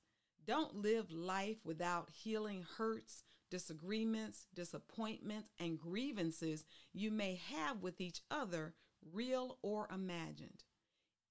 Don't 0.46 0.76
live 0.76 1.12
life 1.12 1.58
without 1.64 2.10
healing 2.12 2.66
hurts, 2.78 3.24
disagreements, 3.50 4.48
disappointments, 4.54 5.50
and 5.60 5.80
grievances 5.80 6.66
you 6.92 7.12
may 7.12 7.40
have 7.54 7.82
with 7.82 8.02
each 8.02 8.22
other, 8.30 8.74
real 9.14 9.58
or 9.62 9.88
imagined. 9.94 10.64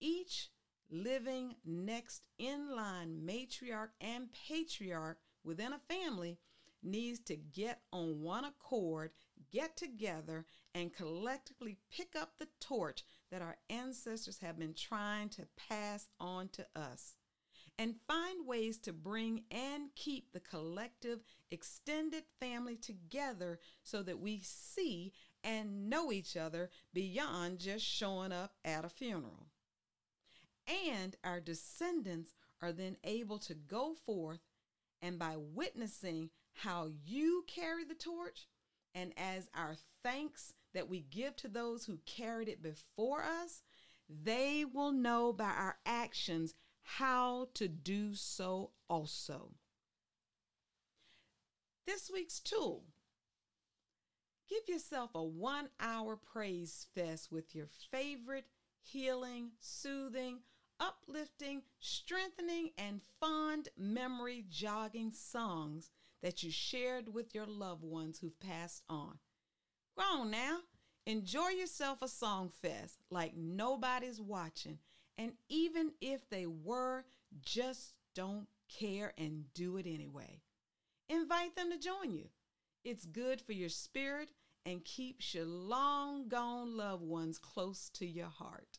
Each 0.01 0.49
living 0.91 1.57
next 1.65 2.23
in 2.39 2.75
line 2.75 3.21
matriarch 3.25 3.91
and 4.01 4.29
patriarch 4.33 5.19
within 5.45 5.73
a 5.73 5.79
family 5.79 6.39
needs 6.83 7.21
to 7.21 7.37
get 7.37 7.81
on 7.93 8.23
one 8.23 8.45
accord, 8.45 9.11
get 9.51 9.77
together, 9.77 10.47
and 10.75 10.95
collectively 10.95 11.79
pick 11.91 12.15
up 12.17 12.33
the 12.39 12.49
torch 12.61 13.05
that 13.33 13.43
our 13.43 13.57
ancestors 13.71 14.39
have 14.39 14.59
been 14.59 14.75
trying 14.75 15.31
to 15.31 15.49
pass 15.69 16.07
on 16.21 16.49
to 16.51 16.67
us 16.77 17.15
and 17.79 17.97
find 18.07 18.47
ways 18.47 18.77
to 18.77 18.93
bring 18.93 19.45
and 19.51 19.85
keep 19.97 20.33
the 20.33 20.41
collective 20.41 21.21
extended 21.51 22.25
family 22.39 22.77
together 22.77 23.59
so 23.83 24.03
that 24.03 24.21
we 24.21 24.41
see 24.45 25.13
and 25.43 25.89
know 25.89 26.13
each 26.13 26.37
other 26.37 26.69
beyond 26.93 27.59
just 27.59 27.85
showing 27.85 28.33
up 28.33 28.53
at 28.67 28.85
a 28.85 28.91
funeral. 28.91 29.47
And 30.93 31.17
our 31.25 31.41
descendants 31.41 32.35
are 32.61 32.73
then 32.73 32.97
able 33.03 33.39
to 33.39 33.55
go 33.55 33.95
forth 33.95 34.41
and 35.01 35.19
by 35.19 35.37
witnessing 35.37 36.29
how 36.53 36.91
you 37.07 37.45
carry 37.49 37.85
the 37.85 37.95
torch, 37.95 38.47
and 38.95 39.13
as 39.17 39.49
our 39.55 39.75
thanks 40.05 40.53
that 40.75 40.89
we 40.89 41.01
give 41.01 41.37
to 41.37 41.49
those 41.49 41.85
who 41.85 41.99
carried 42.07 42.49
it 42.49 42.63
before 42.63 43.23
us, 43.23 43.63
they 44.09 44.65
will 44.65 44.93
know 44.93 45.33
by 45.33 45.51
our 45.51 45.79
actions 45.87 46.55
how 46.83 47.49
to 47.55 47.69
do 47.69 48.15
so 48.15 48.71
also. 48.89 49.53
This 51.87 52.11
week's 52.13 52.41
tool 52.41 52.85
give 54.49 54.69
yourself 54.69 55.11
a 55.15 55.23
one 55.23 55.69
hour 55.81 56.17
praise 56.17 56.87
fest 56.95 57.33
with 57.33 57.55
your 57.55 57.69
favorite 57.91 58.45
healing, 58.83 59.53
soothing, 59.61 60.41
uplifting, 60.79 61.63
strengthening, 61.81 62.71
and 62.77 63.01
fond 63.21 63.69
memory 63.79 64.45
jogging 64.51 65.11
songs 65.11 65.91
that 66.23 66.43
you 66.43 66.51
shared 66.51 67.13
with 67.13 67.35
your 67.35 67.47
loved 67.47 67.85
ones 67.85 68.19
who've 68.19 68.39
passed 68.41 68.83
on. 68.89 69.19
Go 69.97 70.03
on 70.21 70.31
now. 70.31 70.59
Enjoy 71.07 71.49
yourself 71.49 72.01
a 72.01 72.09
song 72.09 72.51
fest 72.63 72.99
like 73.11 73.37
nobody's 73.37 74.21
watching. 74.21 74.79
And 75.19 75.33
even 75.49 75.93
if 76.01 76.29
they 76.31 76.47
were, 76.47 77.05
just 77.41 77.95
don't 78.15 78.47
care 78.69 79.13
and 79.19 79.45
do 79.55 79.77
it 79.77 79.87
anyway. 79.87 80.41
Invite 81.09 81.57
them 81.57 81.71
to 81.71 81.79
join 81.79 82.15
you. 82.15 82.29
It's 82.85 83.05
good 83.05 83.41
for 83.41 83.53
your 83.53 83.69
spirit 83.69 84.31
and 84.65 84.85
keeps 84.85 85.35
your 85.35 85.45
long 85.45 86.29
gone 86.29 86.77
loved 86.77 87.03
ones 87.03 87.39
close 87.39 87.91
to 87.91 88.07
your 88.07 88.29
heart. 88.29 88.79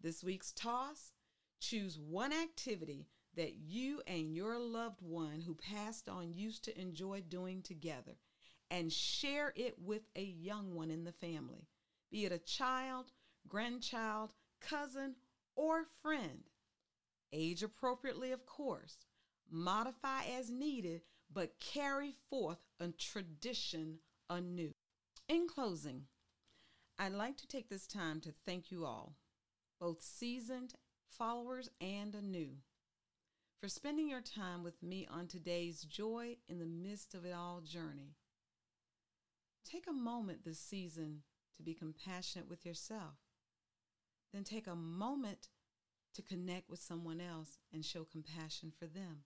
This 0.00 0.24
week's 0.24 0.52
toss 0.52 1.12
choose 1.60 1.98
one 1.98 2.32
activity 2.32 3.06
that 3.36 3.54
you 3.56 4.00
and 4.06 4.34
your 4.34 4.58
loved 4.58 5.02
one 5.02 5.42
who 5.42 5.54
passed 5.54 6.08
on 6.08 6.32
used 6.32 6.64
to 6.64 6.80
enjoy 6.80 7.20
doing 7.20 7.62
together 7.62 8.16
and 8.70 8.92
share 8.92 9.52
it 9.56 9.76
with 9.84 10.02
a 10.16 10.22
young 10.22 10.74
one 10.74 10.90
in 10.90 11.04
the 11.04 11.12
family, 11.12 11.66
be 12.10 12.24
it 12.24 12.32
a 12.32 12.38
child, 12.38 13.12
grandchild, 13.48 14.32
cousin, 14.60 15.16
or 15.56 15.84
friend. 16.02 16.48
Age 17.32 17.62
appropriately, 17.62 18.32
of 18.32 18.46
course. 18.46 19.06
Modify 19.50 20.22
as 20.38 20.50
needed, 20.50 21.02
but 21.32 21.58
carry 21.60 22.14
forth 22.28 22.58
a 22.78 22.88
tradition 22.88 23.98
anew. 24.28 24.74
In 25.28 25.46
closing, 25.48 26.04
I'd 26.98 27.12
like 27.12 27.36
to 27.38 27.46
take 27.46 27.68
this 27.68 27.86
time 27.86 28.20
to 28.20 28.32
thank 28.32 28.70
you 28.70 28.84
all, 28.84 29.16
both 29.80 30.02
seasoned 30.02 30.74
followers 31.08 31.68
and 31.80 32.14
anew, 32.14 32.50
for 33.60 33.68
spending 33.68 34.08
your 34.08 34.20
time 34.20 34.62
with 34.62 34.82
me 34.82 35.06
on 35.10 35.26
today's 35.26 35.82
Joy 35.82 36.36
in 36.48 36.58
the 36.58 36.66
Midst 36.66 37.14
of 37.14 37.24
It 37.24 37.32
All 37.32 37.60
journey. 37.60 38.16
Take 39.64 39.86
a 39.88 39.92
moment 39.92 40.44
this 40.44 40.58
season 40.58 41.22
to 41.56 41.62
be 41.62 41.74
compassionate 41.74 42.48
with 42.48 42.64
yourself. 42.64 43.18
Then 44.32 44.44
take 44.44 44.66
a 44.66 44.74
moment 44.74 45.48
to 46.14 46.22
connect 46.22 46.68
with 46.68 46.80
someone 46.80 47.20
else 47.20 47.58
and 47.72 47.84
show 47.84 48.04
compassion 48.04 48.72
for 48.76 48.86
them. 48.86 49.24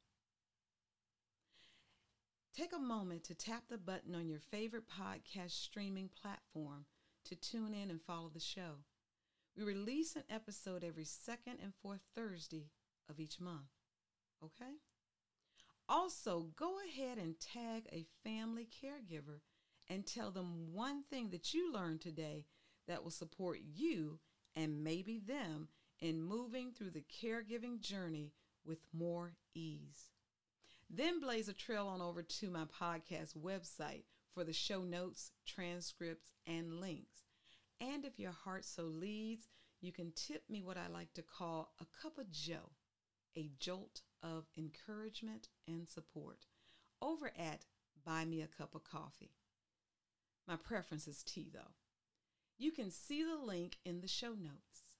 Take 2.56 2.72
a 2.72 2.78
moment 2.78 3.24
to 3.24 3.34
tap 3.34 3.64
the 3.68 3.78
button 3.78 4.14
on 4.14 4.28
your 4.28 4.38
favorite 4.38 4.84
podcast 4.88 5.50
streaming 5.50 6.08
platform 6.22 6.86
to 7.24 7.34
tune 7.34 7.74
in 7.74 7.90
and 7.90 8.00
follow 8.00 8.30
the 8.32 8.40
show. 8.40 8.84
We 9.56 9.64
release 9.64 10.14
an 10.14 10.24
episode 10.30 10.84
every 10.84 11.04
second 11.04 11.58
and 11.62 11.72
fourth 11.82 12.02
Thursday 12.14 12.70
of 13.08 13.18
each 13.18 13.40
month. 13.40 13.70
Okay? 14.42 14.74
Also, 15.88 16.48
go 16.56 16.76
ahead 16.88 17.18
and 17.18 17.34
tag 17.40 17.86
a 17.92 18.06
family 18.24 18.66
caregiver 18.66 19.40
and 19.88 20.06
tell 20.06 20.30
them 20.30 20.72
one 20.72 21.02
thing 21.02 21.30
that 21.30 21.52
you 21.52 21.72
learned 21.72 22.00
today 22.00 22.46
that 22.86 23.02
will 23.02 23.10
support 23.10 23.60
you 23.62 24.18
and 24.56 24.84
maybe 24.84 25.18
them 25.18 25.68
in 26.00 26.22
moving 26.22 26.72
through 26.72 26.90
the 26.90 27.04
caregiving 27.22 27.80
journey 27.80 28.32
with 28.64 28.78
more 28.92 29.34
ease. 29.54 30.10
Then 30.90 31.20
blaze 31.20 31.48
a 31.48 31.52
trail 31.52 31.86
on 31.86 32.00
over 32.00 32.22
to 32.22 32.50
my 32.50 32.64
podcast 32.64 33.36
website 33.36 34.04
for 34.32 34.44
the 34.44 34.52
show 34.52 34.82
notes, 34.82 35.32
transcripts, 35.46 36.32
and 36.46 36.80
links. 36.80 37.24
And 37.80 38.04
if 38.04 38.18
your 38.18 38.32
heart 38.32 38.64
so 38.64 38.84
leads, 38.84 39.48
you 39.80 39.92
can 39.92 40.12
tip 40.14 40.44
me 40.48 40.62
what 40.62 40.76
I 40.76 40.88
like 40.88 41.12
to 41.14 41.22
call 41.22 41.72
a 41.80 41.86
cup 42.02 42.18
of 42.18 42.30
joe, 42.30 42.72
a 43.36 43.50
jolt 43.58 44.02
of 44.22 44.46
encouragement 44.56 45.48
and 45.66 45.88
support, 45.88 46.46
over 47.02 47.32
at 47.38 47.66
Buy 48.04 48.24
Me 48.24 48.42
a 48.42 48.46
Cup 48.46 48.74
of 48.74 48.84
Coffee. 48.84 49.32
My 50.46 50.56
preference 50.56 51.08
is 51.08 51.22
tea, 51.22 51.50
though. 51.52 51.74
You 52.58 52.70
can 52.70 52.90
see 52.90 53.22
the 53.24 53.36
link 53.36 53.78
in 53.84 54.00
the 54.00 54.08
show 54.08 54.32
notes. 54.32 54.94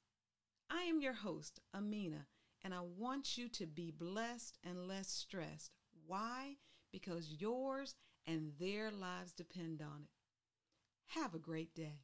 I 0.71 0.83
am 0.83 1.01
your 1.01 1.13
host, 1.13 1.61
Aminah, 1.77 2.27
and 2.63 2.75
I 2.75 2.81
want 2.81 3.37
you 3.37 3.49
to 3.51 3.67
be 3.67 3.91
blessed 3.91 4.59
and 4.65 4.89
less 4.89 5.09
stressed. 5.09 5.73
Why? 6.07 6.57
Because 6.91 7.37
yours 7.39 7.95
and 8.27 8.53
their 8.59 8.91
lives 8.91 9.33
depend 9.33 9.83
on 9.83 10.03
it. 10.05 11.19
Have 11.19 11.35
a 11.35 11.39
great 11.39 11.75
day. 11.75 12.01